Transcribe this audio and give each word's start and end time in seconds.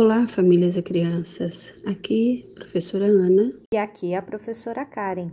Olá, 0.00 0.28
famílias 0.28 0.76
e 0.76 0.82
crianças. 0.82 1.82
Aqui, 1.84 2.48
professora 2.54 3.06
Ana. 3.06 3.52
E 3.74 3.76
aqui 3.76 4.14
a 4.14 4.22
professora 4.22 4.84
Karen. 4.86 5.32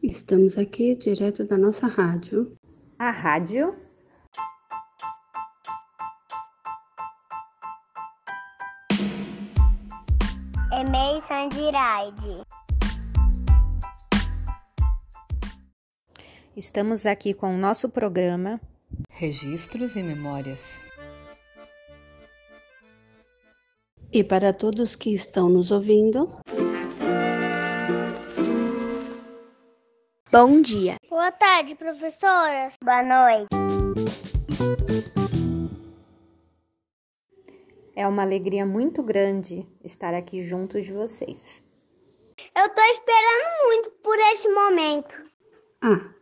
Estamos 0.00 0.56
aqui 0.56 0.94
direto 0.94 1.44
da 1.44 1.58
nossa 1.58 1.88
rádio. 1.88 2.48
A 3.00 3.10
rádio 3.10 3.76
Emei 10.72 11.20
Sandiraide. 11.22 12.42
Estamos 16.56 17.06
aqui 17.06 17.34
com 17.34 17.52
o 17.52 17.58
nosso 17.58 17.88
programa 17.88 18.60
Registros 19.10 19.96
e 19.96 20.02
Memórias. 20.04 20.84
E 24.16 24.24
para 24.24 24.50
todos 24.50 24.96
que 24.96 25.12
estão 25.12 25.50
nos 25.50 25.70
ouvindo, 25.70 26.26
Bom 30.32 30.62
dia. 30.62 30.96
Boa 31.10 31.30
tarde, 31.30 31.74
professoras. 31.74 32.76
Boa 32.82 33.02
noite. 33.02 33.48
É 37.94 38.08
uma 38.08 38.22
alegria 38.22 38.64
muito 38.64 39.02
grande 39.02 39.68
estar 39.84 40.14
aqui 40.14 40.40
junto 40.40 40.80
de 40.80 40.94
vocês. 40.94 41.62
Eu 42.56 42.70
tô 42.70 42.80
esperando 42.80 43.66
muito 43.66 43.90
por 44.02 44.18
esse 44.32 44.48
momento. 44.48 45.14
ah, 45.82 46.14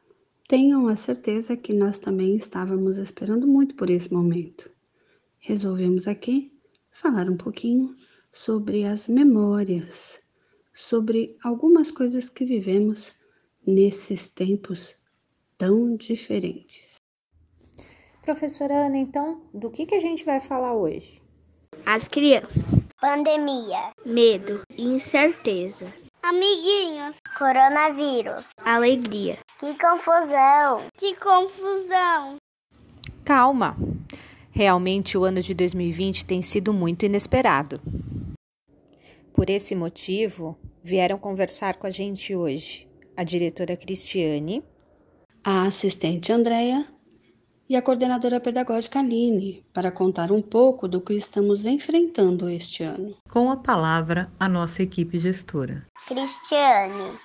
tenham 0.48 0.88
a 0.88 0.96
certeza 0.96 1.56
que 1.56 1.72
nós 1.72 2.00
também 2.00 2.34
estávamos 2.34 2.98
esperando 2.98 3.46
muito 3.46 3.76
por 3.76 3.88
esse 3.88 4.12
momento. 4.12 4.68
Resolvemos 5.38 6.08
aqui 6.08 6.53
falar 6.94 7.28
um 7.28 7.36
pouquinho 7.36 7.96
sobre 8.30 8.84
as 8.84 9.08
memórias, 9.08 10.22
sobre 10.72 11.36
algumas 11.42 11.90
coisas 11.90 12.28
que 12.28 12.44
vivemos 12.44 13.16
nesses 13.66 14.28
tempos 14.28 15.02
tão 15.58 15.96
diferentes. 15.96 16.96
Professora 18.22 18.86
Ana, 18.86 18.96
então, 18.96 19.42
do 19.52 19.70
que, 19.70 19.84
que 19.86 19.94
a 19.96 20.00
gente 20.00 20.24
vai 20.24 20.40
falar 20.40 20.74
hoje? 20.74 21.20
As 21.84 22.06
crianças. 22.08 22.86
Pandemia. 23.00 23.92
Medo. 24.06 24.62
Incerteza. 24.78 25.92
Amiguinhos. 26.22 27.16
Coronavírus. 27.36 28.46
Alegria. 28.64 29.36
Que 29.58 29.76
confusão. 29.78 30.88
Que 30.96 31.14
confusão. 31.16 32.36
Calma! 33.24 33.76
Realmente 34.56 35.18
o 35.18 35.24
ano 35.24 35.40
de 35.40 35.52
2020 35.52 36.24
tem 36.24 36.40
sido 36.40 36.72
muito 36.72 37.04
inesperado. 37.04 37.80
Por 39.32 39.50
esse 39.50 39.74
motivo, 39.74 40.56
vieram 40.80 41.18
conversar 41.18 41.74
com 41.74 41.88
a 41.88 41.90
gente 41.90 42.36
hoje 42.36 42.88
a 43.16 43.24
diretora 43.24 43.76
Cristiane, 43.76 44.62
A 45.42 45.66
assistente 45.66 46.32
Andréia 46.32 46.86
e 47.68 47.74
a 47.74 47.82
coordenadora 47.82 48.38
pedagógica 48.38 49.00
Aline 49.00 49.64
para 49.72 49.90
contar 49.90 50.30
um 50.30 50.40
pouco 50.40 50.86
do 50.86 51.00
que 51.00 51.14
estamos 51.14 51.64
enfrentando 51.64 52.48
este 52.48 52.84
ano. 52.84 53.16
Com 53.28 53.50
a 53.50 53.56
palavra, 53.56 54.30
a 54.38 54.48
nossa 54.48 54.84
equipe 54.84 55.18
gestora. 55.18 55.84
Cristiane. 56.06 57.18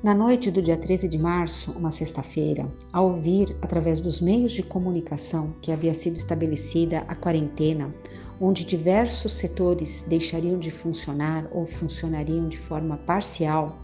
Na 0.00 0.14
noite 0.14 0.48
do 0.52 0.62
dia 0.62 0.76
13 0.76 1.08
de 1.08 1.18
março, 1.18 1.72
uma 1.72 1.90
sexta-feira, 1.90 2.72
ao 2.92 3.08
ouvir, 3.08 3.56
através 3.60 4.00
dos 4.00 4.20
meios 4.20 4.52
de 4.52 4.62
comunicação 4.62 5.52
que 5.60 5.72
havia 5.72 5.92
sido 5.92 6.14
estabelecida 6.14 7.04
a 7.08 7.16
quarentena, 7.16 7.92
onde 8.40 8.64
diversos 8.64 9.32
setores 9.32 10.04
deixariam 10.06 10.56
de 10.56 10.70
funcionar 10.70 11.48
ou 11.50 11.64
funcionariam 11.64 12.48
de 12.48 12.56
forma 12.56 12.96
parcial, 12.98 13.76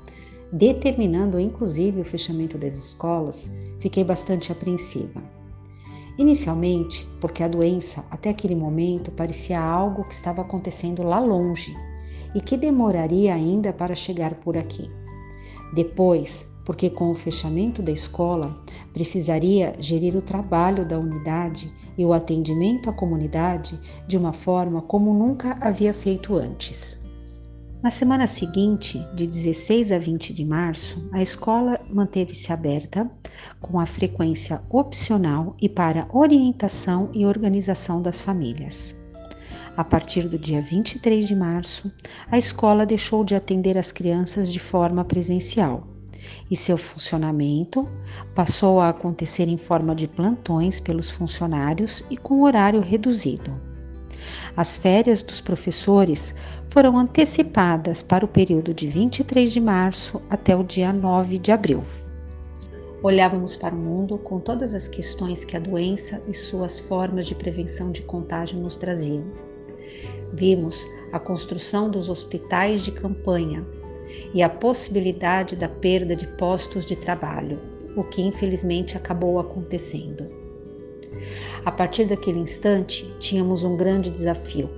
determinando 0.52 1.40
inclusive 1.40 2.02
o 2.02 2.04
fechamento 2.04 2.56
das 2.56 2.74
escolas, 2.74 3.50
fiquei 3.80 4.04
bastante 4.04 4.52
apreensiva. 4.52 5.20
Inicialmente, 6.16 7.08
porque 7.20 7.42
a 7.42 7.48
doença 7.48 8.04
até 8.08 8.30
aquele 8.30 8.54
momento 8.54 9.10
parecia 9.10 9.60
algo 9.60 10.04
que 10.04 10.14
estava 10.14 10.42
acontecendo 10.42 11.02
lá 11.02 11.18
longe 11.18 11.76
e 12.36 12.40
que 12.40 12.56
demoraria 12.56 13.34
ainda 13.34 13.72
para 13.72 13.96
chegar 13.96 14.36
por 14.36 14.56
aqui. 14.56 14.88
Depois, 15.74 16.48
porque 16.64 16.88
com 16.88 17.10
o 17.10 17.14
fechamento 17.14 17.82
da 17.82 17.92
escola 17.92 18.56
precisaria 18.92 19.74
gerir 19.78 20.16
o 20.16 20.22
trabalho 20.22 20.86
da 20.86 20.98
unidade 20.98 21.72
e 21.98 22.04
o 22.04 22.12
atendimento 22.12 22.88
à 22.88 22.92
comunidade 22.92 23.78
de 24.06 24.16
uma 24.16 24.32
forma 24.32 24.80
como 24.80 25.12
nunca 25.12 25.58
havia 25.60 25.92
feito 25.92 26.36
antes. 26.36 27.02
Na 27.82 27.90
semana 27.90 28.26
seguinte, 28.26 29.04
de 29.14 29.26
16 29.26 29.92
a 29.92 29.98
20 29.98 30.32
de 30.32 30.42
março, 30.42 31.06
a 31.12 31.20
escola 31.20 31.78
manteve-se 31.90 32.50
aberta 32.50 33.10
com 33.60 33.78
a 33.78 33.84
frequência 33.84 34.62
opcional 34.70 35.54
e 35.60 35.68
para 35.68 36.08
orientação 36.10 37.10
e 37.12 37.26
organização 37.26 38.00
das 38.00 38.22
famílias. 38.22 38.96
A 39.76 39.82
partir 39.82 40.28
do 40.28 40.38
dia 40.38 40.60
23 40.60 41.26
de 41.26 41.34
março, 41.34 41.90
a 42.30 42.38
escola 42.38 42.86
deixou 42.86 43.24
de 43.24 43.34
atender 43.34 43.76
as 43.76 43.90
crianças 43.90 44.52
de 44.52 44.60
forma 44.60 45.04
presencial 45.04 45.88
e 46.50 46.56
seu 46.56 46.76
funcionamento 46.76 47.88
passou 48.34 48.80
a 48.80 48.88
acontecer 48.88 49.48
em 49.48 49.56
forma 49.56 49.94
de 49.94 50.06
plantões 50.06 50.80
pelos 50.80 51.10
funcionários 51.10 52.04
e 52.10 52.16
com 52.16 52.42
horário 52.42 52.80
reduzido. 52.80 53.52
As 54.56 54.76
férias 54.76 55.22
dos 55.22 55.40
professores 55.40 56.34
foram 56.68 56.96
antecipadas 56.96 58.02
para 58.02 58.24
o 58.24 58.28
período 58.28 58.72
de 58.72 58.86
23 58.86 59.52
de 59.52 59.60
março 59.60 60.22
até 60.30 60.54
o 60.56 60.62
dia 60.62 60.92
9 60.92 61.38
de 61.38 61.50
abril. 61.50 61.82
Olhávamos 63.02 63.54
para 63.54 63.74
o 63.74 63.78
mundo 63.78 64.16
com 64.16 64.40
todas 64.40 64.72
as 64.72 64.88
questões 64.88 65.44
que 65.44 65.56
a 65.56 65.60
doença 65.60 66.22
e 66.26 66.32
suas 66.32 66.80
formas 66.80 67.26
de 67.26 67.34
prevenção 67.34 67.92
de 67.92 68.00
contágio 68.02 68.58
nos 68.58 68.76
traziam. 68.76 69.24
Vimos 70.36 70.90
a 71.12 71.20
construção 71.20 71.88
dos 71.88 72.08
hospitais 72.08 72.82
de 72.82 72.90
campanha 72.90 73.64
e 74.34 74.42
a 74.42 74.48
possibilidade 74.48 75.54
da 75.54 75.68
perda 75.68 76.16
de 76.16 76.26
postos 76.26 76.84
de 76.84 76.96
trabalho, 76.96 77.60
o 77.96 78.02
que 78.02 78.20
infelizmente 78.20 78.96
acabou 78.96 79.38
acontecendo. 79.38 80.26
A 81.64 81.70
partir 81.70 82.06
daquele 82.06 82.40
instante, 82.40 83.08
tínhamos 83.20 83.62
um 83.62 83.76
grande 83.76 84.10
desafio, 84.10 84.68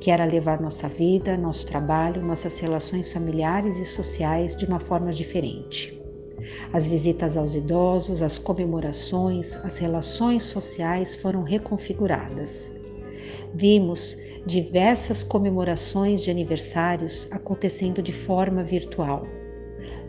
que 0.00 0.08
era 0.08 0.24
levar 0.24 0.60
nossa 0.60 0.86
vida, 0.88 1.36
nosso 1.36 1.66
trabalho, 1.66 2.22
nossas 2.22 2.60
relações 2.60 3.12
familiares 3.12 3.80
e 3.80 3.84
sociais 3.84 4.54
de 4.54 4.66
uma 4.66 4.78
forma 4.78 5.12
diferente. 5.12 6.00
As 6.72 6.86
visitas 6.86 7.36
aos 7.36 7.56
idosos, 7.56 8.22
as 8.22 8.38
comemorações, 8.38 9.56
as 9.64 9.78
relações 9.78 10.44
sociais 10.44 11.16
foram 11.16 11.42
reconfiguradas. 11.42 12.75
Vimos 13.58 14.18
diversas 14.46 15.22
comemorações 15.22 16.22
de 16.22 16.30
aniversários 16.30 17.26
acontecendo 17.30 18.02
de 18.02 18.12
forma 18.12 18.62
virtual. 18.62 19.26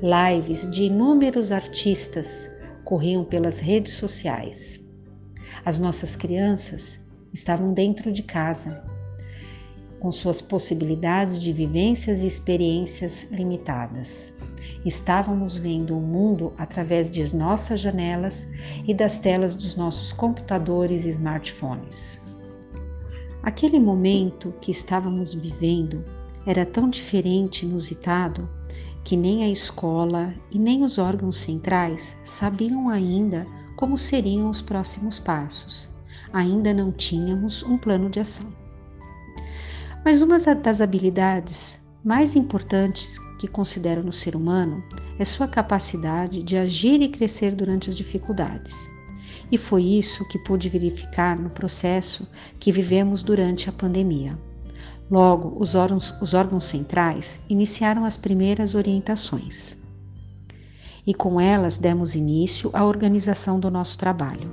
Lives 0.01 0.69
de 0.69 0.83
inúmeros 0.83 1.53
artistas 1.53 2.49
corriam 2.83 3.23
pelas 3.23 3.61
redes 3.61 3.93
sociais. 3.93 4.85
As 5.63 5.79
nossas 5.79 6.13
crianças 6.13 6.99
estavam 7.31 7.73
dentro 7.73 8.11
de 8.11 8.21
casa, 8.21 8.83
com 9.97 10.11
suas 10.11 10.41
possibilidades 10.41 11.39
de 11.39 11.53
vivências 11.53 12.23
e 12.23 12.27
experiências 12.27 13.31
limitadas. 13.31 14.33
Estávamos 14.83 15.57
vendo 15.57 15.97
o 15.97 16.01
mundo 16.01 16.51
através 16.57 17.09
de 17.09 17.33
nossas 17.33 17.79
janelas 17.79 18.45
e 18.85 18.93
das 18.93 19.19
telas 19.19 19.55
dos 19.55 19.77
nossos 19.77 20.11
computadores 20.11 21.05
e 21.05 21.09
smartphones. 21.11 22.27
Aquele 23.43 23.79
momento 23.79 24.53
que 24.59 24.71
estávamos 24.71 25.33
vivendo 25.33 26.03
era 26.45 26.65
tão 26.65 26.89
diferente 26.89 27.65
e 27.65 27.69
inusitado 27.69 28.49
que 29.03 29.15
nem 29.15 29.43
a 29.43 29.49
escola 29.49 30.33
e 30.51 30.59
nem 30.59 30.83
os 30.83 30.97
órgãos 30.97 31.37
centrais 31.37 32.17
sabiam 32.23 32.89
ainda 32.89 33.47
como 33.77 33.97
seriam 33.97 34.49
os 34.49 34.61
próximos 34.61 35.19
passos. 35.19 35.89
Ainda 36.33 36.73
não 36.73 36.91
tínhamos 36.91 37.63
um 37.63 37.77
plano 37.77 38.09
de 38.09 38.19
ação. 38.19 38.53
Mas 40.03 40.21
uma 40.21 40.37
das 40.37 40.81
habilidades 40.81 41.79
mais 42.03 42.35
importantes 42.35 43.17
que 43.39 43.47
considero 43.47 44.03
no 44.03 44.11
ser 44.11 44.35
humano 44.35 44.83
é 45.19 45.25
sua 45.25 45.47
capacidade 45.47 46.43
de 46.43 46.57
agir 46.57 47.01
e 47.01 47.09
crescer 47.09 47.55
durante 47.55 47.89
as 47.89 47.95
dificuldades. 47.95 48.89
E 49.51 49.57
foi 49.57 49.83
isso 49.83 50.27
que 50.27 50.37
pude 50.37 50.67
verificar 50.67 51.39
no 51.39 51.49
processo 51.49 52.27
que 52.59 52.71
vivemos 52.71 53.23
durante 53.23 53.69
a 53.69 53.73
pandemia. 53.73 54.37
Logo, 55.09 55.55
os 55.61 55.73
órgãos, 55.73 56.13
os 56.21 56.33
órgãos 56.33 56.65
centrais 56.65 57.39
iniciaram 57.49 58.03
as 58.03 58.17
primeiras 58.17 58.75
orientações. 58.75 59.77
E 61.05 61.13
com 61.13 61.39
elas 61.39 61.77
demos 61.77 62.13
início 62.13 62.69
à 62.73 62.83
organização 62.83 63.57
do 63.59 63.71
nosso 63.71 63.97
trabalho. 63.97 64.51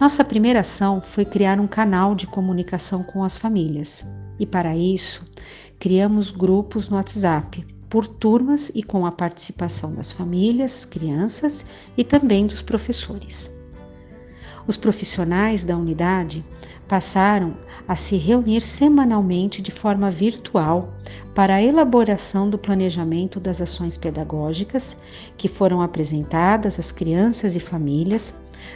Nossa 0.00 0.24
primeira 0.24 0.60
ação 0.60 1.02
foi 1.02 1.26
criar 1.26 1.60
um 1.60 1.66
canal 1.66 2.14
de 2.14 2.26
comunicação 2.26 3.02
com 3.02 3.22
as 3.22 3.36
famílias, 3.36 4.06
e 4.38 4.46
para 4.46 4.74
isso, 4.74 5.22
criamos 5.78 6.30
grupos 6.30 6.88
no 6.88 6.96
WhatsApp 6.96 7.66
por 7.90 8.06
turmas 8.06 8.70
e 8.74 8.82
com 8.82 9.04
a 9.04 9.10
participação 9.10 9.92
das 9.92 10.12
famílias, 10.12 10.84
crianças 10.84 11.66
e 11.96 12.04
também 12.04 12.46
dos 12.46 12.62
professores. 12.62 13.52
Os 14.66 14.76
profissionais 14.76 15.64
da 15.64 15.76
unidade 15.76 16.44
passaram 16.86 17.56
a 17.88 17.96
se 17.96 18.16
reunir 18.16 18.60
semanalmente 18.60 19.60
de 19.60 19.72
forma 19.72 20.10
virtual 20.12 20.94
para 21.34 21.56
a 21.56 21.62
elaboração 21.62 22.48
do 22.48 22.56
planejamento 22.56 23.40
das 23.40 23.60
ações 23.60 23.98
pedagógicas 23.98 24.96
que 25.36 25.48
foram 25.48 25.82
apresentadas 25.82 26.78
às 26.78 26.92
crianças 26.92 27.56
e 27.56 27.60
famílias 27.60 28.32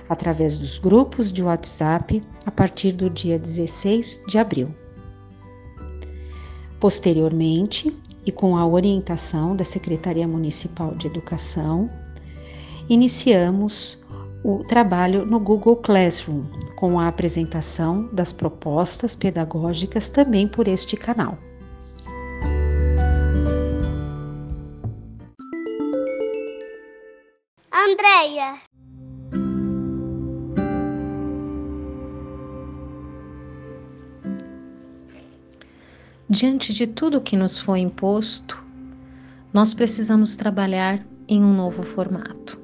através 0.08 0.58
dos 0.58 0.80
grupos 0.80 1.32
de 1.32 1.44
WhatsApp 1.44 2.20
a 2.44 2.50
partir 2.50 2.90
do 2.90 3.08
dia 3.08 3.38
16 3.38 4.24
de 4.26 4.36
abril. 4.36 4.74
Posteriormente, 6.80 7.96
e 8.26 8.32
com 8.32 8.56
a 8.56 8.66
orientação 8.66 9.54
da 9.54 9.64
Secretaria 9.64 10.26
Municipal 10.26 10.94
de 10.94 11.06
Educação, 11.06 11.90
iniciamos 12.88 13.98
o 14.44 14.62
trabalho 14.64 15.24
no 15.24 15.40
Google 15.40 15.76
Classroom, 15.76 16.42
com 16.76 17.00
a 17.00 17.08
apresentação 17.08 18.08
das 18.12 18.32
propostas 18.32 19.16
pedagógicas 19.16 20.08
também 20.08 20.46
por 20.46 20.68
este 20.68 20.96
canal. 20.96 21.38
Diante 36.34 36.74
de 36.74 36.88
tudo 36.88 37.20
que 37.20 37.36
nos 37.36 37.60
foi 37.60 37.78
imposto, 37.78 38.60
nós 39.52 39.72
precisamos 39.72 40.34
trabalhar 40.34 41.00
em 41.28 41.40
um 41.40 41.54
novo 41.54 41.84
formato 41.84 42.60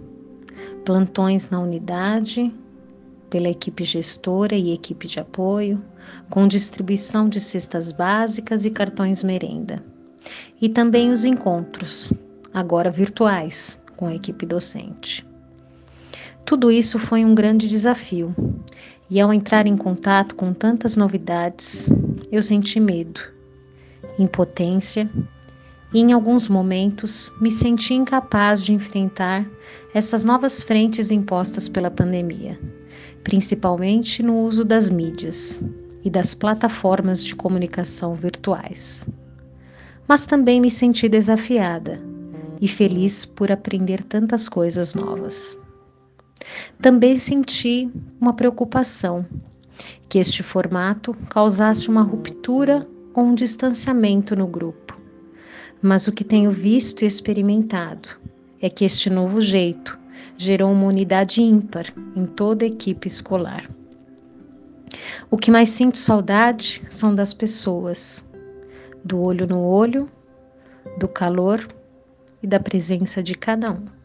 plantões 0.84 1.50
na 1.50 1.60
unidade, 1.60 2.52
pela 3.30 3.48
equipe 3.48 3.84
gestora 3.84 4.56
e 4.56 4.72
equipe 4.72 5.06
de 5.06 5.20
apoio, 5.20 5.80
com 6.28 6.48
distribuição 6.48 7.28
de 7.28 7.40
cestas 7.40 7.92
básicas 7.92 8.64
e 8.64 8.70
cartões 8.70 9.22
merenda. 9.22 9.80
E 10.60 10.68
também 10.68 11.12
os 11.12 11.24
encontros, 11.24 12.12
agora 12.52 12.90
virtuais, 12.90 13.80
com 13.96 14.08
a 14.08 14.14
equipe 14.16 14.44
docente. 14.46 15.24
Tudo 16.44 16.72
isso 16.72 16.98
foi 16.98 17.24
um 17.24 17.36
grande 17.36 17.68
desafio, 17.68 18.34
e 19.08 19.20
ao 19.20 19.32
entrar 19.32 19.64
em 19.64 19.76
contato 19.76 20.34
com 20.34 20.52
tantas 20.52 20.96
novidades, 20.96 21.88
eu 22.32 22.42
senti 22.42 22.80
medo, 22.80 23.20
impotência 24.22 25.10
e 25.92 26.00
em 26.00 26.12
alguns 26.12 26.48
momentos 26.48 27.32
me 27.40 27.50
senti 27.50 27.94
incapaz 27.94 28.62
de 28.62 28.72
enfrentar 28.72 29.46
essas 29.92 30.24
novas 30.24 30.62
frentes 30.62 31.10
impostas 31.10 31.68
pela 31.68 31.90
pandemia, 31.90 32.58
principalmente 33.24 34.22
no 34.22 34.38
uso 34.40 34.64
das 34.64 34.88
mídias 34.88 35.62
e 36.04 36.10
das 36.10 36.34
plataformas 36.34 37.24
de 37.24 37.34
comunicação 37.34 38.14
virtuais. 38.14 39.08
Mas 40.06 40.26
também 40.26 40.60
me 40.60 40.70
senti 40.70 41.08
desafiada 41.08 42.00
e 42.60 42.68
feliz 42.68 43.24
por 43.24 43.50
aprender 43.50 44.02
tantas 44.04 44.48
coisas 44.48 44.94
novas. 44.94 45.56
Também 46.80 47.18
senti 47.18 47.90
uma 48.20 48.34
preocupação 48.34 49.24
que 50.08 50.18
este 50.18 50.42
formato 50.42 51.14
causasse 51.28 51.88
uma 51.88 52.02
ruptura 52.02 52.86
ou 53.14 53.24
um 53.24 53.34
distanciamento 53.34 54.34
no 54.36 54.46
grupo 54.46 55.00
mas 55.82 56.06
o 56.06 56.12
que 56.12 56.24
tenho 56.24 56.50
visto 56.50 57.02
e 57.02 57.06
experimentado 57.06 58.08
é 58.60 58.68
que 58.68 58.84
este 58.84 59.08
novo 59.08 59.40
jeito 59.40 59.98
gerou 60.36 60.70
uma 60.70 60.86
unidade 60.86 61.42
ímpar 61.42 61.86
em 62.14 62.26
toda 62.26 62.64
a 62.64 62.68
equipe 62.68 63.08
escolar. 63.08 63.68
O 65.30 65.38
que 65.38 65.50
mais 65.50 65.70
sinto 65.70 65.96
saudade 65.96 66.82
são 66.90 67.14
das 67.14 67.32
pessoas, 67.32 68.24
do 69.04 69.22
olho 69.22 69.46
no 69.46 69.60
olho, 69.60 70.10
do 70.98 71.08
calor 71.08 71.66
e 72.42 72.46
da 72.46 72.60
presença 72.60 73.22
de 73.22 73.34
cada 73.34 73.70
um. 73.70 73.99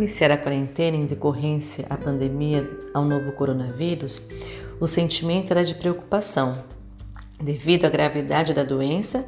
Iniciar 0.00 0.30
a 0.30 0.38
quarentena 0.38 0.96
em 0.96 1.04
decorrência 1.04 1.84
à 1.90 1.96
pandemia 1.96 2.68
ao 2.94 3.04
novo 3.04 3.32
coronavírus, 3.32 4.22
o 4.80 4.86
sentimento 4.86 5.50
era 5.50 5.62
de 5.62 5.74
preocupação, 5.74 6.64
devido 7.38 7.84
à 7.84 7.90
gravidade 7.90 8.54
da 8.54 8.64
doença 8.64 9.26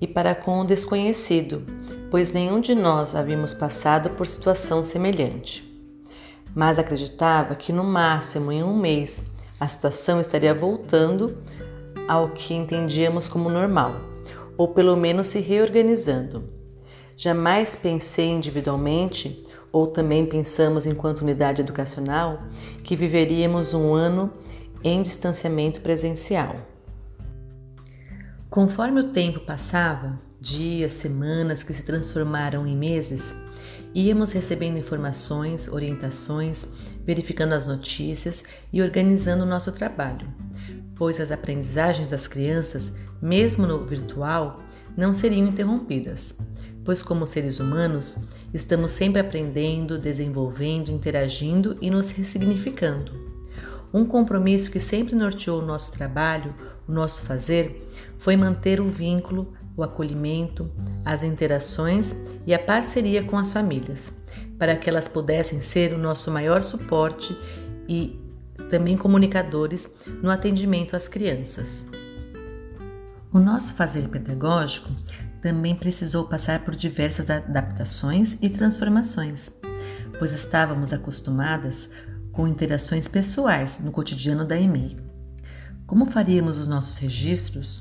e 0.00 0.06
para 0.06 0.34
com 0.34 0.60
o 0.60 0.64
desconhecido, 0.64 1.62
pois 2.10 2.32
nenhum 2.32 2.60
de 2.60 2.74
nós 2.74 3.14
havíamos 3.14 3.52
passado 3.52 4.10
por 4.10 4.26
situação 4.26 4.82
semelhante. 4.82 5.62
Mas 6.54 6.78
acreditava 6.78 7.54
que 7.54 7.70
no 7.70 7.84
máximo 7.84 8.50
em 8.50 8.62
um 8.62 8.74
mês 8.74 9.22
a 9.60 9.68
situação 9.68 10.18
estaria 10.18 10.54
voltando 10.54 11.36
ao 12.08 12.30
que 12.30 12.54
entendíamos 12.54 13.28
como 13.28 13.50
normal, 13.50 14.00
ou 14.56 14.68
pelo 14.68 14.96
menos 14.96 15.26
se 15.26 15.40
reorganizando. 15.40 16.55
Jamais 17.16 17.74
pensei 17.74 18.28
individualmente, 18.28 19.42
ou 19.72 19.86
também 19.86 20.26
pensamos 20.26 20.84
enquanto 20.84 21.22
unidade 21.22 21.62
educacional, 21.62 22.42
que 22.84 22.94
viveríamos 22.94 23.72
um 23.72 23.94
ano 23.94 24.30
em 24.84 25.00
distanciamento 25.00 25.80
presencial. 25.80 26.56
Conforme 28.50 29.00
o 29.00 29.12
tempo 29.12 29.40
passava, 29.40 30.20
dias, 30.38 30.92
semanas 30.92 31.62
que 31.62 31.72
se 31.72 31.84
transformaram 31.84 32.66
em 32.66 32.76
meses, 32.76 33.34
íamos 33.94 34.32
recebendo 34.32 34.78
informações, 34.78 35.68
orientações 35.68 36.66
verificando 37.06 37.54
as 37.54 37.66
notícias 37.66 38.44
e 38.72 38.82
organizando 38.82 39.44
o 39.44 39.46
nosso 39.46 39.72
trabalho, 39.72 40.28
pois 40.94 41.18
as 41.18 41.30
aprendizagens 41.30 42.08
das 42.08 42.28
crianças, 42.28 42.92
mesmo 43.22 43.66
no 43.66 43.86
virtual, 43.86 44.60
não 44.96 45.14
seriam 45.14 45.46
interrompidas, 45.46 46.36
pois, 46.86 47.02
como 47.02 47.26
seres 47.26 47.60
humanos, 47.60 48.16
estamos 48.54 48.92
sempre 48.92 49.20
aprendendo, 49.20 49.98
desenvolvendo, 49.98 50.90
interagindo 50.90 51.76
e 51.82 51.90
nos 51.90 52.08
ressignificando. 52.08 53.12
Um 53.92 54.06
compromisso 54.06 54.70
que 54.70 54.80
sempre 54.80 55.14
norteou 55.14 55.60
o 55.60 55.66
nosso 55.66 55.92
trabalho, 55.92 56.54
o 56.88 56.92
nosso 56.92 57.24
fazer, 57.24 57.90
foi 58.16 58.36
manter 58.36 58.80
o 58.80 58.88
vínculo, 58.88 59.52
o 59.76 59.82
acolhimento, 59.82 60.70
as 61.04 61.22
interações 61.22 62.14
e 62.46 62.54
a 62.54 62.58
parceria 62.58 63.22
com 63.22 63.36
as 63.36 63.52
famílias 63.52 64.12
para 64.58 64.76
que 64.76 64.88
elas 64.88 65.08
pudessem 65.08 65.60
ser 65.60 65.92
o 65.92 65.98
nosso 65.98 66.30
maior 66.30 66.62
suporte 66.62 67.36
e 67.88 68.18
também 68.70 68.96
comunicadores 68.96 69.88
no 70.22 70.30
atendimento 70.30 70.96
às 70.96 71.08
crianças. 71.08 71.86
O 73.32 73.38
nosso 73.38 73.74
fazer 73.74 74.08
pedagógico 74.08 74.90
também 75.46 75.76
precisou 75.76 76.24
passar 76.24 76.64
por 76.64 76.74
diversas 76.74 77.30
adaptações 77.30 78.36
e 78.42 78.50
transformações, 78.50 79.48
pois 80.18 80.32
estávamos 80.32 80.92
acostumadas 80.92 81.88
com 82.32 82.48
interações 82.48 83.06
pessoais 83.06 83.78
no 83.78 83.92
cotidiano 83.92 84.44
da 84.44 84.58
EMEI. 84.58 84.96
Como 85.86 86.06
faríamos 86.06 86.58
os 86.58 86.66
nossos 86.66 86.98
registros? 86.98 87.80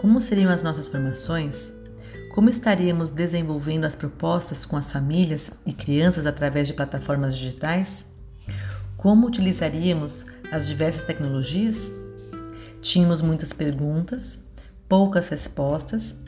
Como 0.00 0.20
seriam 0.20 0.50
as 0.50 0.64
nossas 0.64 0.88
formações? 0.88 1.72
Como 2.34 2.50
estaríamos 2.50 3.12
desenvolvendo 3.12 3.84
as 3.84 3.94
propostas 3.94 4.64
com 4.64 4.76
as 4.76 4.90
famílias 4.90 5.52
e 5.64 5.72
crianças 5.72 6.26
através 6.26 6.66
de 6.66 6.74
plataformas 6.74 7.36
digitais? 7.36 8.04
Como 8.96 9.28
utilizaríamos 9.28 10.26
as 10.50 10.66
diversas 10.66 11.04
tecnologias? 11.04 11.92
Tínhamos 12.80 13.20
muitas 13.20 13.52
perguntas, 13.52 14.40
poucas 14.88 15.28
respostas 15.28 16.23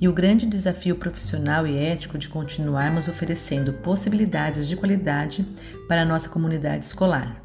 e 0.00 0.08
o 0.08 0.12
grande 0.12 0.46
desafio 0.46 0.96
profissional 0.96 1.66
e 1.66 1.76
ético 1.76 2.16
de 2.16 2.28
continuarmos 2.28 3.06
oferecendo 3.06 3.74
possibilidades 3.74 4.66
de 4.66 4.76
qualidade 4.76 5.46
para 5.86 6.02
a 6.02 6.06
nossa 6.06 6.28
comunidade 6.28 6.86
escolar. 6.86 7.44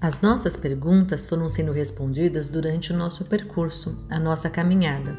As 0.00 0.20
nossas 0.20 0.54
perguntas 0.54 1.24
foram 1.24 1.48
sendo 1.48 1.72
respondidas 1.72 2.48
durante 2.48 2.92
o 2.92 2.96
nosso 2.96 3.24
percurso, 3.24 4.04
a 4.10 4.18
nossa 4.18 4.50
caminhada. 4.50 5.16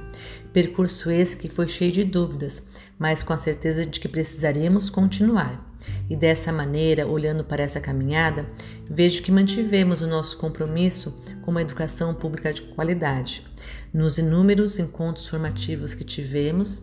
Percurso 0.53 1.09
esse 1.09 1.37
que 1.37 1.49
foi 1.49 1.67
cheio 1.67 1.91
de 1.91 2.03
dúvidas, 2.03 2.61
mas 2.97 3.23
com 3.23 3.33
a 3.33 3.37
certeza 3.37 3.85
de 3.85 3.99
que 3.99 4.07
precisaríamos 4.07 4.89
continuar. 4.89 5.74
E 6.09 6.15
dessa 6.15 6.51
maneira, 6.51 7.07
olhando 7.07 7.43
para 7.43 7.63
essa 7.63 7.79
caminhada, 7.79 8.45
vejo 8.89 9.21
que 9.21 9.31
mantivemos 9.31 10.01
o 10.01 10.07
nosso 10.07 10.37
compromisso 10.37 11.23
com 11.41 11.51
uma 11.51 11.61
educação 11.61 12.13
pública 12.13 12.53
de 12.53 12.61
qualidade. 12.61 13.45
Nos 13.93 14.17
inúmeros 14.17 14.79
encontros 14.79 15.27
formativos 15.27 15.93
que 15.93 16.03
tivemos, 16.03 16.81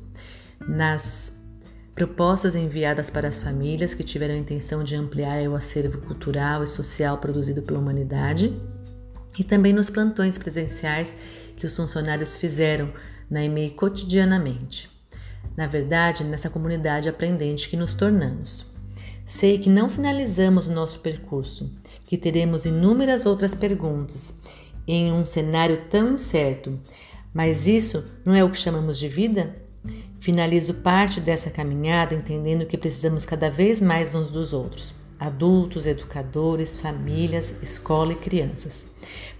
nas 0.60 1.40
propostas 1.94 2.56
enviadas 2.56 3.10
para 3.10 3.28
as 3.28 3.40
famílias 3.40 3.94
que 3.94 4.02
tiveram 4.02 4.34
a 4.34 4.38
intenção 4.38 4.82
de 4.82 4.96
ampliar 4.96 5.42
o 5.48 5.54
acervo 5.54 5.98
cultural 5.98 6.62
e 6.62 6.66
social 6.66 7.18
produzido 7.18 7.62
pela 7.62 7.78
humanidade, 7.78 8.58
e 9.38 9.44
também 9.44 9.72
nos 9.72 9.90
plantões 9.90 10.38
presenciais 10.38 11.16
que 11.56 11.66
os 11.66 11.76
funcionários 11.76 12.36
fizeram 12.36 12.92
na 13.30 13.42
EMEI 13.42 13.70
cotidianamente. 13.70 14.90
Na 15.56 15.66
verdade, 15.66 16.24
nessa 16.24 16.50
comunidade 16.50 17.08
aprendente 17.08 17.68
que 17.68 17.76
nos 17.76 17.94
tornamos. 17.94 18.71
Sei 19.24 19.58
que 19.58 19.70
não 19.70 19.88
finalizamos 19.88 20.68
o 20.68 20.72
nosso 20.72 21.00
percurso, 21.00 21.70
que 22.06 22.16
teremos 22.16 22.66
inúmeras 22.66 23.24
outras 23.24 23.54
perguntas 23.54 24.34
em 24.86 25.12
um 25.12 25.24
cenário 25.24 25.82
tão 25.88 26.14
incerto, 26.14 26.78
mas 27.32 27.66
isso 27.66 28.04
não 28.24 28.34
é 28.34 28.44
o 28.44 28.50
que 28.50 28.58
chamamos 28.58 28.98
de 28.98 29.08
vida? 29.08 29.56
Finalizo 30.20 30.74
parte 30.74 31.20
dessa 31.20 31.50
caminhada 31.50 32.14
entendendo 32.14 32.66
que 32.66 32.76
precisamos 32.76 33.24
cada 33.24 33.50
vez 33.50 33.80
mais 33.80 34.14
uns 34.14 34.30
dos 34.30 34.52
outros. 34.52 34.94
Adultos, 35.18 35.86
educadores, 35.86 36.74
famílias, 36.74 37.54
escola 37.62 38.12
e 38.12 38.16
crianças. 38.16 38.88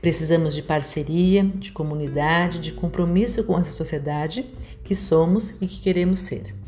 Precisamos 0.01 0.55
de 0.55 0.63
parceria, 0.63 1.45
de 1.45 1.73
comunidade, 1.73 2.61
de 2.61 2.73
compromisso 2.73 3.43
com 3.45 3.59
essa 3.59 3.73
sociedade 3.73 4.47
que 4.85 4.95
somos 4.95 5.51
e 5.61 5.67
que 5.67 5.81
queremos 5.81 6.21
ser. 6.21 6.62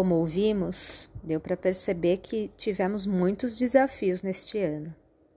Como 0.00 0.14
ouvimos, 0.14 1.10
deu 1.22 1.38
para 1.38 1.58
perceber 1.58 2.16
que 2.16 2.50
tivemos 2.56 3.06
muitos 3.06 3.58
desafios 3.58 4.22
neste 4.22 4.56
ano. 4.56 4.96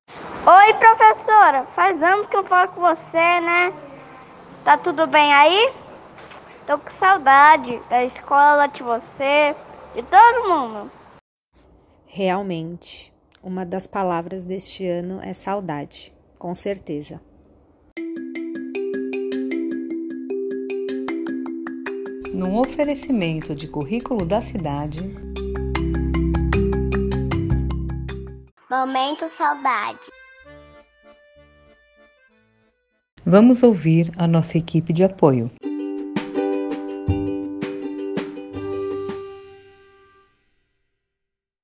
Oi, 0.10 0.74
professora. 0.76 1.66
Faz 1.66 2.02
anos 2.02 2.28
que 2.28 2.38
eu 2.38 2.46
falo 2.46 2.72
com 2.72 2.80
você, 2.80 3.42
né? 3.42 3.74
Tá 4.64 4.78
tudo 4.78 5.06
bem 5.06 5.34
aí? 5.34 5.74
Tô 6.66 6.80
com 6.80 6.90
saudade 6.90 7.78
da 7.90 8.06
escola, 8.06 8.68
de 8.68 8.82
você, 8.84 9.54
de 9.94 10.02
todo 10.04 10.48
mundo. 10.48 10.90
Realmente, 12.06 13.14
uma 13.44 13.66
das 13.66 13.86
palavras 13.86 14.46
deste 14.46 14.88
ano 14.88 15.20
é 15.22 15.34
saudade, 15.34 16.14
com 16.40 16.56
certeza. 16.56 17.20
Num 22.34 22.58
oferecimento 22.58 23.54
de 23.54 23.68
currículo 23.68 24.26
da 24.26 24.42
cidade. 24.42 25.02
Momento 28.70 29.30
Saudade. 29.38 30.00
Vamos 33.24 33.62
ouvir 33.62 34.12
a 34.18 34.28
nossa 34.28 34.58
equipe 34.58 34.92
de 34.92 35.04
apoio. 35.04 35.50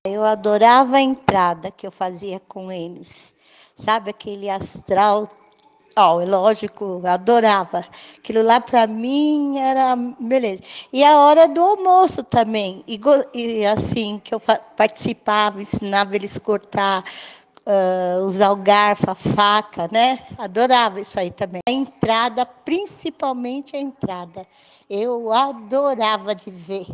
Eu 0.05 0.23
adorava 0.23 0.97
a 0.97 1.01
entrada 1.01 1.71
que 1.71 1.85
eu 1.85 1.91
fazia 1.91 2.39
com 2.39 2.71
eles. 2.71 3.33
Sabe 3.75 4.11
aquele 4.11 4.49
astral 4.49 5.27
Oh, 5.97 6.21
é 6.21 6.25
lógico, 6.25 7.01
adorava. 7.05 7.85
Aquilo 8.17 8.43
lá 8.43 8.61
para 8.61 8.87
mim 8.87 9.57
era 9.57 9.95
beleza. 9.95 10.63
E 10.93 11.03
a 11.03 11.17
hora 11.19 11.47
do 11.47 11.61
almoço 11.61 12.23
também. 12.23 12.83
E, 12.87 12.99
e 13.33 13.65
assim, 13.65 14.19
que 14.23 14.33
eu 14.33 14.39
participava, 14.39 15.59
ensinava 15.59 16.15
eles 16.15 16.37
a 16.37 16.39
cortar, 16.39 17.03
uh, 17.65 18.23
usar 18.23 18.51
o 18.51 18.55
garfo, 18.55 19.09
a 19.09 19.15
faca, 19.15 19.89
né? 19.91 20.19
Adorava 20.37 21.01
isso 21.01 21.19
aí 21.19 21.31
também. 21.31 21.61
A 21.67 21.71
entrada, 21.71 22.45
principalmente 22.45 23.75
a 23.75 23.79
entrada. 23.79 24.45
Eu 24.89 25.31
adorava 25.33 26.33
de 26.33 26.49
ver. 26.49 26.87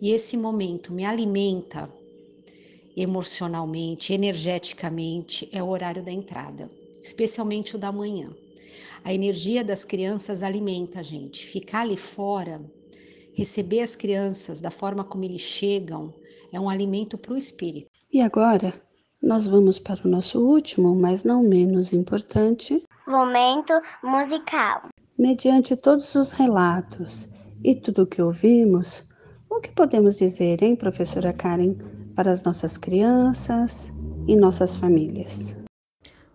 E 0.00 0.10
esse 0.10 0.36
momento 0.36 0.92
me 0.92 1.04
alimenta 1.04 1.88
emocionalmente, 2.96 4.12
energeticamente, 4.12 5.48
é 5.52 5.62
o 5.62 5.68
horário 5.68 6.02
da 6.02 6.12
entrada 6.12 6.70
especialmente 7.02 7.76
o 7.76 7.78
da 7.78 7.90
manhã. 7.90 8.30
A 9.04 9.12
energia 9.12 9.64
das 9.64 9.84
crianças 9.84 10.42
alimenta 10.42 11.00
a 11.00 11.02
gente. 11.02 11.44
Ficar 11.44 11.80
ali 11.80 11.96
fora, 11.96 12.60
receber 13.34 13.80
as 13.80 13.96
crianças 13.96 14.60
da 14.60 14.70
forma 14.70 15.02
como 15.02 15.24
eles 15.24 15.40
chegam, 15.40 16.14
é 16.52 16.60
um 16.60 16.68
alimento 16.68 17.18
para 17.18 17.34
o 17.34 17.36
espírito. 17.36 17.90
E 18.12 18.20
agora, 18.20 18.72
nós 19.20 19.46
vamos 19.46 19.78
para 19.78 20.06
o 20.06 20.08
nosso 20.08 20.40
último, 20.40 20.94
mas 20.94 21.24
não 21.24 21.42
menos 21.42 21.92
importante 21.92 22.82
momento 23.06 23.72
musical. 24.02 24.88
Mediante 25.18 25.76
todos 25.76 26.14
os 26.14 26.32
relatos 26.32 27.28
e 27.64 27.74
tudo 27.74 28.02
o 28.02 28.06
que 28.06 28.22
ouvimos, 28.22 29.04
o 29.50 29.60
que 29.60 29.70
podemos 29.70 30.18
dizer, 30.18 30.62
hein, 30.62 30.76
professora 30.76 31.32
Karen, 31.32 31.76
para 32.14 32.30
as 32.30 32.42
nossas 32.42 32.76
crianças 32.76 33.92
e 34.26 34.36
nossas 34.36 34.76
famílias? 34.76 35.61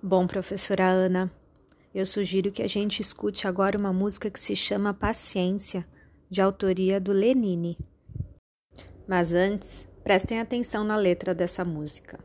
Bom, 0.07 0.25
professora 0.25 0.85
Ana, 0.87 1.29
eu 1.93 2.05
sugiro 2.05 2.49
que 2.49 2.63
a 2.63 2.67
gente 2.67 3.01
escute 3.01 3.45
agora 3.45 3.77
uma 3.77 3.91
música 3.91 4.29
que 4.29 4.39
se 4.39 4.55
chama 4.55 4.93
Paciência, 4.93 5.85
de 6.29 6.41
autoria 6.41 6.97
do 6.97 7.11
Lenine. 7.11 7.77
Mas 9.05 9.33
antes, 9.33 9.85
prestem 10.05 10.39
atenção 10.39 10.85
na 10.85 10.95
letra 10.95 11.35
dessa 11.35 11.65
música. 11.65 12.17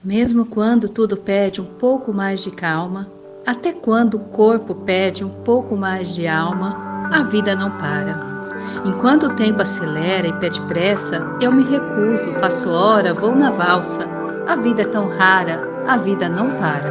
Mesmo 0.00 0.46
quando 0.46 0.88
tudo 0.88 1.16
pede 1.16 1.60
um 1.60 1.66
pouco 1.66 2.12
mais 2.12 2.44
de 2.44 2.52
calma, 2.52 3.10
até 3.44 3.72
quando 3.72 4.14
o 4.14 4.20
corpo 4.26 4.76
pede 4.76 5.24
um 5.24 5.30
pouco 5.30 5.76
mais 5.76 6.14
de 6.14 6.28
alma, 6.28 7.10
a 7.12 7.24
vida 7.24 7.56
não 7.56 7.76
para. 7.78 8.48
Enquanto 8.86 9.26
o 9.26 9.34
tempo 9.34 9.60
acelera 9.60 10.28
e 10.28 10.38
pede 10.38 10.60
pressa, 10.68 11.36
eu 11.40 11.50
me 11.50 11.64
recuso, 11.64 12.32
faço 12.34 12.70
hora, 12.70 13.12
vou 13.12 13.34
na 13.34 13.50
valsa. 13.50 14.06
A 14.46 14.54
vida 14.54 14.82
é 14.82 14.86
tão 14.86 15.08
rara, 15.08 15.71
a 15.92 15.96
vida 15.98 16.26
não 16.26 16.48
para. 16.52 16.90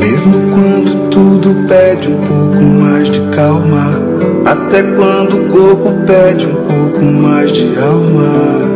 Mesmo 0.00 0.34
quando 0.50 1.10
tudo 1.10 1.68
pede 1.68 2.08
um 2.08 2.20
pouco 2.26 2.60
mais 2.60 3.08
de 3.08 3.20
calma, 3.32 3.92
até 4.44 4.82
quando 4.82 5.36
o 5.36 5.48
corpo 5.52 6.04
pede 6.04 6.46
um 6.46 6.54
pouco 6.66 7.04
mais 7.04 7.52
de 7.52 7.78
alma, 7.78 8.75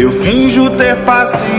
Eu 0.00 0.10
finjo 0.22 0.70
ter 0.78 0.96
paciência. 1.04 1.50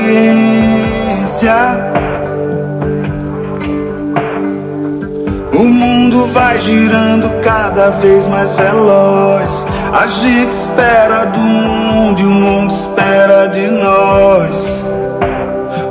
O 5.53 5.63
mundo 5.63 6.25
vai 6.33 6.59
girando 6.59 7.29
cada 7.43 7.91
vez 7.91 8.25
mais 8.25 8.51
veloz. 8.53 9.67
A 9.93 10.07
gente 10.07 10.49
espera 10.49 11.25
do 11.25 11.37
mundo 11.37 12.19
e 12.19 12.25
o 12.25 12.31
mundo 12.31 12.73
espera 12.73 13.45
de 13.45 13.67
nós. 13.67 14.83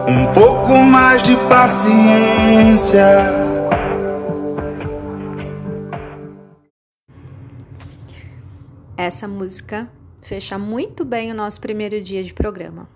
Um 0.09 0.27
pouco 0.35 0.75
mais 0.79 1.23
de 1.23 1.37
paciência. 1.49 3.39
essa 8.97 9.27
música 9.27 9.89
fecha 10.23 10.59
muito 10.59 11.05
bem 11.05 11.31
o 11.31 11.35
nosso 11.35 11.61
primeiro 11.61 12.01
dia 12.01 12.23
de 12.23 12.33
programa. 12.33 12.89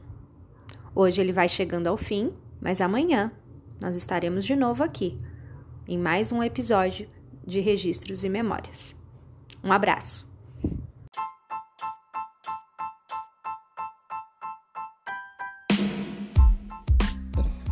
Hoje 0.94 1.20
ele 1.20 1.32
vai 1.32 1.48
chegando 1.48 1.86
ao 1.86 1.96
fim, 1.96 2.30
mas 2.60 2.80
amanhã 2.80 3.32
nós 3.80 3.96
estaremos 3.96 4.44
de 4.44 4.54
novo 4.54 4.82
aqui 4.82 5.18
em 5.86 5.98
mais 5.98 6.32
um 6.32 6.42
episódio 6.42 7.08
de 7.46 7.60
Registros 7.60 8.24
e 8.24 8.28
Memórias. 8.28 8.94
Um 9.62 9.72
abraço! 9.72 10.28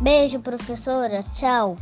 Beijo, 0.01 0.41
professora. 0.41 1.23
Tchau. 1.33 1.77